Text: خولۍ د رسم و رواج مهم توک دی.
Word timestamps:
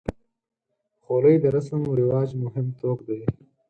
خولۍ 1.03 1.35
د 1.43 1.45
رسم 1.55 1.81
و 1.87 1.95
رواج 2.01 2.29
مهم 2.43 2.67
توک 2.79 2.99
دی. 3.07 3.19